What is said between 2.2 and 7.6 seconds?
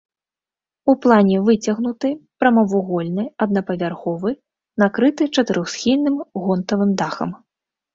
прамавугольны, аднапавярховы, накрыты чатырохсхільным гонтавым дахам.